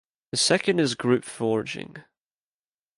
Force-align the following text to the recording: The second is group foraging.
The 0.31 0.37
second 0.37 0.79
is 0.79 0.95
group 0.95 1.23
foraging. 1.23 1.97